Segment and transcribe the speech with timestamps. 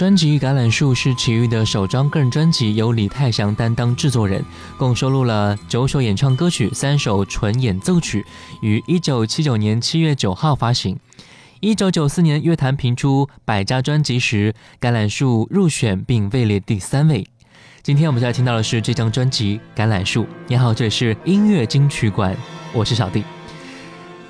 [0.00, 4.42] 专辑《橄榄树》是齐豫的首张个人专辑，由李泰祥担当制作人，
[4.78, 8.24] 共收录了九首演唱歌曲、三首纯演奏曲，
[8.62, 10.98] 于一九七九年七月九号发行。
[11.60, 17.26] 一九九四年乐坛评出百家专辑时，《橄榄树》入选并位列第三位。
[17.82, 20.24] 今天我们就要听到的是这张专辑《橄榄树》。
[20.46, 22.34] 你好，这里是音乐金曲馆，
[22.72, 23.22] 我是小弟。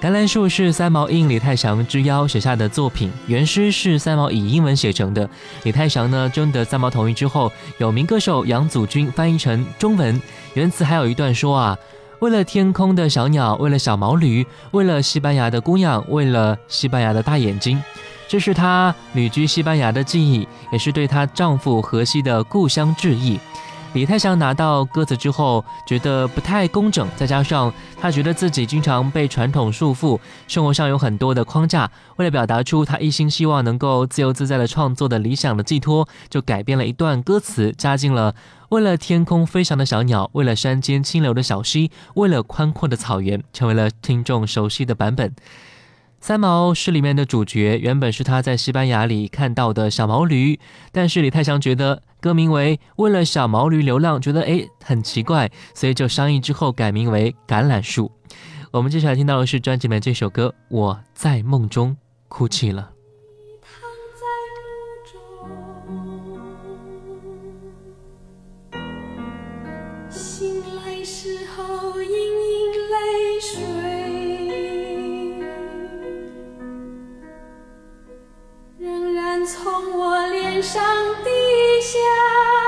[0.00, 5.28] 橄榄树是三毛应李泰祥之邀写下的作品，原诗是三毛以英文写成的。
[5.64, 10.18] 李泰祥呢征得三毛同意之后，有名歌手杨祖君翻译成中文。
[10.54, 11.76] 原词还有一段说啊，
[12.20, 17.82] 为了天空的小鸟，为了小毛驴，为了西班牙的姑娘，为了西班牙的大眼睛。
[18.26, 23.38] 这是她旅居西班牙的记忆，也是对她丈夫荷西的故乡致意。
[23.92, 30.16] 李泰祥拿到歌词之后，觉得不太工整，再加上他觉得自己经常被传统束缚，
[30.46, 31.90] 生活上有很多的框架。
[32.14, 38.32] 为了表达出他一心希望能够自由自在的创作的理想的寄托，就改编了一段歌词，加进了
[38.70, 45.34] “为了天空飞翔的小鸟，为了山间清流的小溪，为了宽阔的草原”，成为了听众熟悉的版本。
[46.20, 50.60] 三毛是里面的主角原本是他在西班牙里看到的小毛驴，
[50.92, 58.12] 但是李泰祥觉得歌名为《为了小毛驴流浪》，觉得诶很奇怪，所以就商议之后改名为《橄榄树》。
[58.70, 61.96] 我们接下来听到的是专辑里面这首歌《我在梦中
[62.28, 62.90] 哭泣了》。
[80.62, 80.82] 上
[81.24, 82.59] 地下。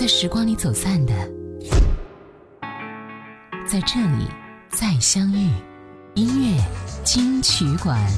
[0.00, 1.12] 在时光里走散的，
[3.66, 4.26] 在这里
[4.70, 5.50] 再相遇。
[6.14, 6.58] 音乐
[7.04, 8.10] 金曲馆。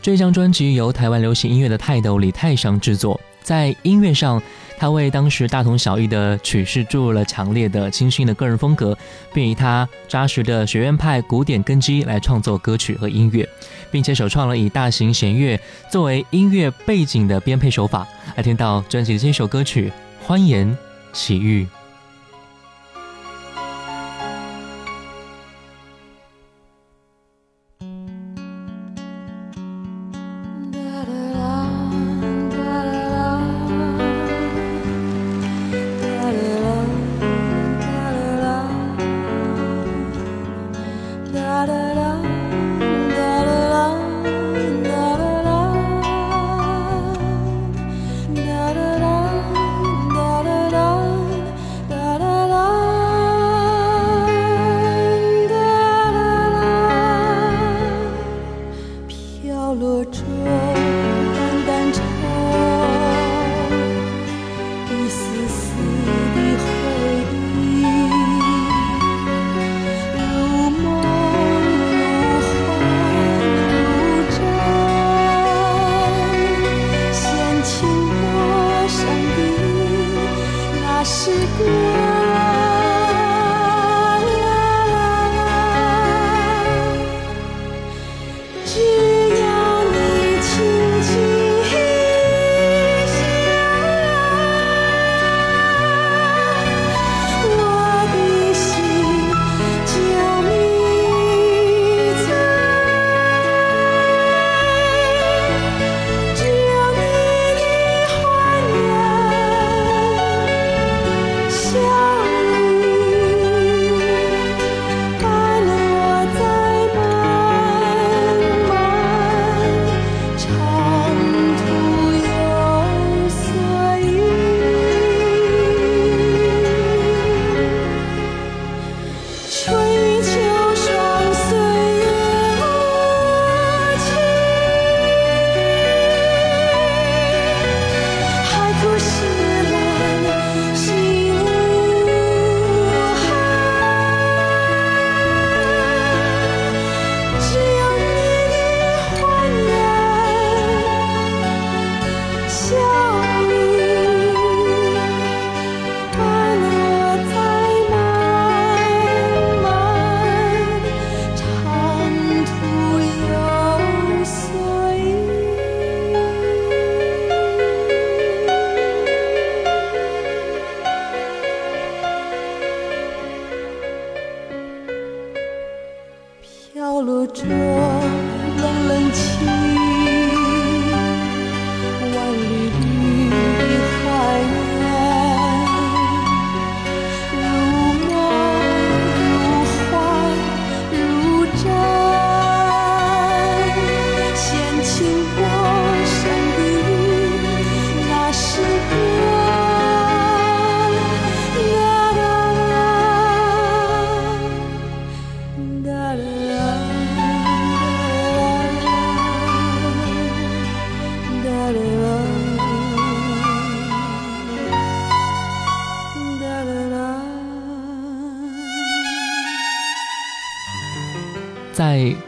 [0.00, 4.40] 这张专辑由台湾流行音乐的泰斗李泰祥制作，在音乐上。
[4.76, 8.96] 他为当时大同小异的曲式注入了强烈的、清新的个人风格，
[9.32, 13.48] 并以他扎实的学院派古典根基来创作歌曲和音乐，
[13.90, 15.58] 并且首创了以大型弦乐
[15.90, 18.06] 作为音乐背景的编配手法。
[18.36, 19.92] 来听到专辑的这首歌曲
[20.26, 20.76] 《欢颜
[21.12, 21.64] 奇遇》。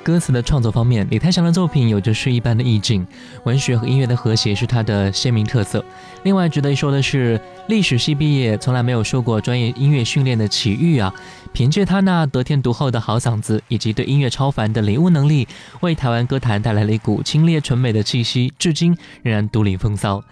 [0.03, 3.07] 歌词的创作方面，李泰祥的作品有着诗一般的意境，
[3.45, 5.85] 文学和音乐的和谐是他的鲜明特色。
[6.23, 11.13] 另外值得一说的是，历史系毕业、从来没有受过专业音乐训练的齐豫啊，
[11.53, 13.17] 凭借他那得天独厚的好。
[13.27, 15.49] 嗓子以及对音乐超凡的领悟能力，
[15.81, 20.23] 为台湾歌坛带来了一股清冽纯美的气息，至今仍然独领风骚。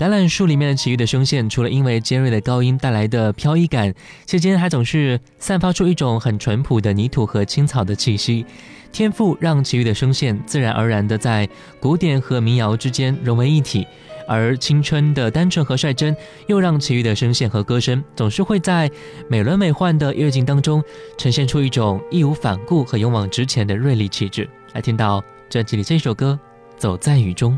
[0.00, 3.92] 橄榄树里面的奇遇的声线，除了因为尖锐的高音带来的飘逸感，
[4.24, 8.46] 期间还总是散发出一种很淳朴的泥土和青草的气息。
[8.90, 11.46] 天赋让奇遇的声线自然而然的在
[11.78, 13.86] 古典和民谣之间融为一体，
[14.26, 16.16] 而青春的单纯和率真，
[16.46, 18.90] 又让奇遇的声线和歌声总是会在
[19.28, 20.82] 美轮美奂的乐境当中，
[21.18, 24.48] 呈现出一种义无反顾和勇往直前的锐利气质。
[24.72, 26.40] 来听到专辑里这首歌
[26.78, 27.52] 《走在雨中》。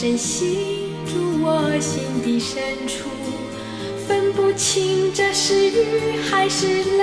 [0.00, 0.58] 深吸
[1.06, 3.08] 入我心底深处，
[4.06, 7.02] 分不清这是雨还是泪。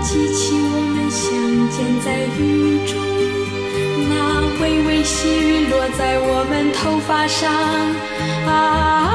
[0.00, 1.28] 记起我们相
[1.68, 2.40] 见在雨
[2.86, 2.96] 中，
[4.08, 4.14] 那
[4.62, 7.52] 微微细雨落在我们头发上，
[8.46, 9.12] 啊，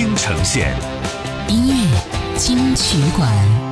[0.00, 0.74] 听呈现，
[1.46, 3.69] 音乐金曲馆。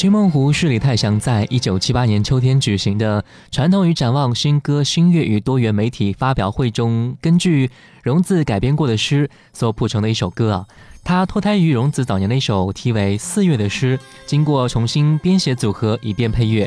[0.00, 7.70] 青梦湖是李泰祥在一九七八年秋天举行的传统与展望新歌新乐与多元媒体发表会中，根据
[8.02, 10.66] 荣子改编过的诗所谱成的一首歌啊。
[11.04, 16.66] 它脱胎于荣子早年的一首题为《四月》的诗，经过重新编写组合以便配乐。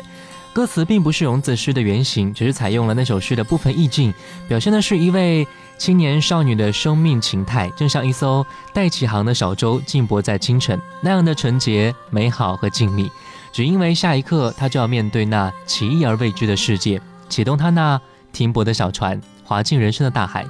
[0.52, 4.14] 歌词并不是荣子诗的原型，只是采用了那首诗的部分意境，
[4.46, 5.44] 表现的是一位
[5.76, 13.10] 青年少女的生命情态，正像一艘待起航的小舟，静泊在清晨，那样的纯洁、美好和静谧。
[13.54, 18.00] 只因为下一刻，他就要面对那奇异而未知的世界，启动他那
[18.32, 20.44] 停泊的小船，划进人生的大海。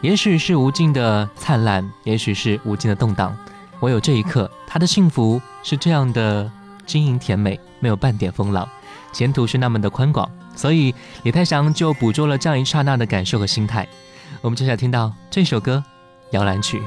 [0.00, 3.36] 也许是无尽的灿烂，也许是无尽的动荡。
[3.80, 6.50] 唯有这一刻，他的幸福是这样的
[6.86, 8.66] 晶莹甜美，没有半点风浪。
[9.12, 13.86] 前途是那么的宽广，所以李泰祥就捕捉了这样一刹那的感受和心态。
[14.40, 15.84] 我们接下来听到这首歌
[16.32, 16.78] 《摇篮曲》。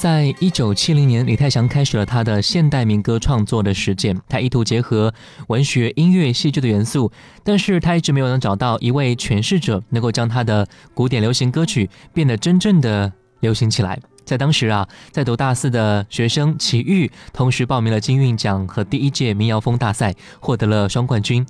[0.00, 4.18] 在一九七零年，李泰祥开始了他的现代民歌创作的实践。
[4.30, 5.12] 他意图结合
[5.48, 7.12] 文学、音乐、戏剧的元素，
[7.44, 14.00] 但是他一直没有能找到一位诠释者，能够将他的古典流行歌曲变得真正的流行起来。
[14.24, 21.44] 在当时啊，在读大四的学生齐豫，同时报名了金韵奖和第一届民谣风大赛，获得了双冠军。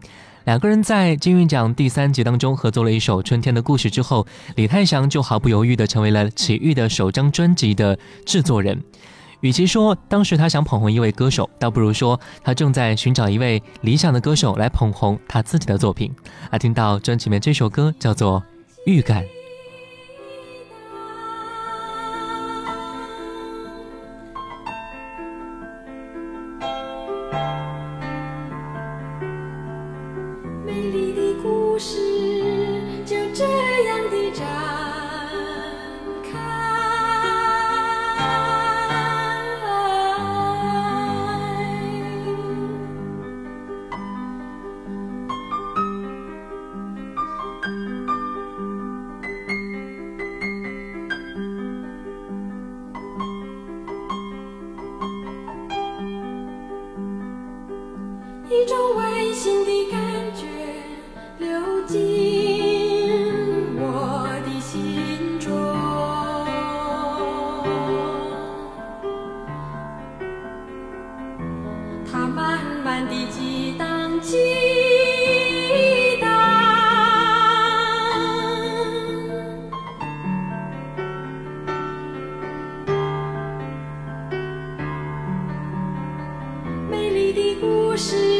[0.44, 4.26] 两个人在金韵奖第三集当中合作了一首《春天的故事》之后，
[4.56, 8.82] 李泰祥就毫不犹豫地成为了齐豫的首张专辑的制作人。
[9.40, 16.10] 与其说当时他想捧红一位歌手，倒不如说他正在寻找一位理想的歌手来捧红他自己的作品。
[16.50, 18.40] 而听到专辑里面这首歌叫做
[18.86, 19.22] 《预感》。
[88.00, 88.39] 是。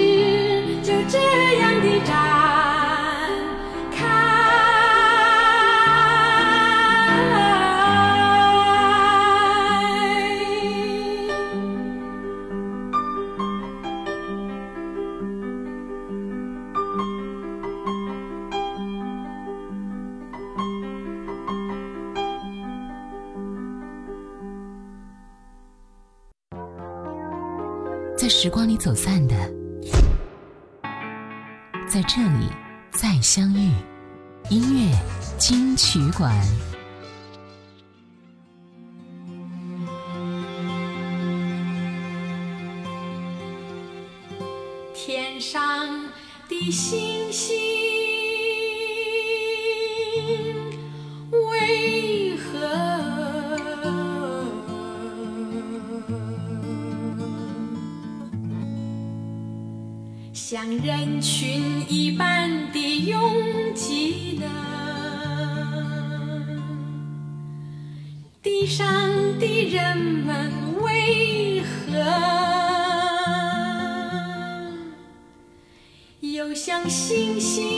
[44.95, 45.89] 天上
[46.49, 47.57] 的星星
[51.31, 53.01] 为何。
[60.33, 63.21] 像人群一般的拥
[63.75, 64.70] 挤呢？
[68.71, 68.87] 上
[69.41, 71.99] 的人们为何？
[76.21, 77.70] 又像星星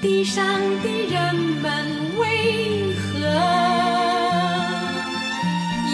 [0.00, 0.44] 地上
[0.82, 3.18] 的人们为何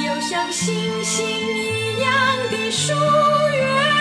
[0.05, 2.11] 又像星星一样
[2.51, 2.93] 的疏
[3.55, 3.93] 远？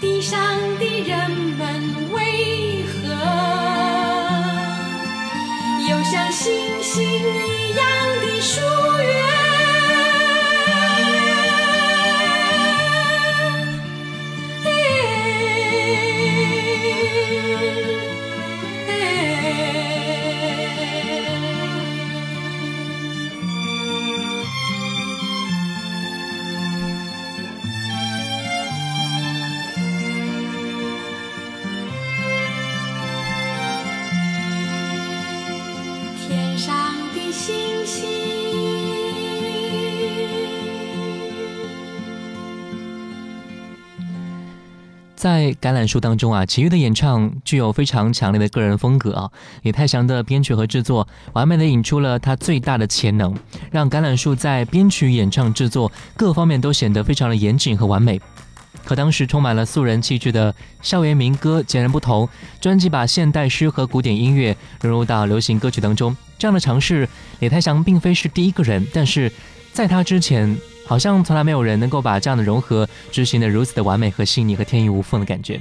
[0.00, 0.38] 地上
[0.78, 3.10] 的人们为何？
[5.88, 7.86] 有像星星一样
[8.22, 8.60] 的疏
[9.02, 9.10] 远。
[45.20, 49.30] 在橄榄树当中啊，齐豫的演唱具有非常强烈的个人风格啊。
[49.60, 53.36] 李泰祥的编曲和制作完美的引出了他最大的潜能，
[53.70, 58.18] 让橄榄树在编曲、演唱、制作各方面都显得非常的严谨和完美。
[58.82, 62.26] 和当时充满了素人气质的校园民歌截然不同，
[62.58, 66.16] 专辑把现代诗和古典音乐融入到流行歌曲当中。
[66.38, 67.06] 这样的尝试，
[67.40, 69.30] 李泰祥并非是第一个人，但是
[69.70, 70.56] 在他之前。
[70.90, 75.60] 好像从来没有人能够把这样的融合执行的如此的完美和细腻和天衣无缝的感觉。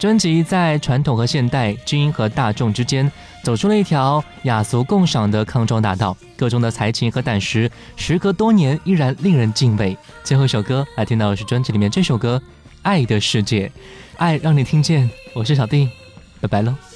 [0.00, 9.94] 专辑在传统和现代、精英和大众之间走出了一条雅俗共赏的康庄大道，各中的才情和胆识，时隔多年依然令人敬畏。
[10.22, 12.40] 最后一首歌来听到的是专辑里面这首歌
[12.80, 13.68] 《爱的世界》，
[14.16, 15.10] 爱让你听见。
[15.34, 15.90] 我是小弟，
[16.40, 16.93] 拜拜喽。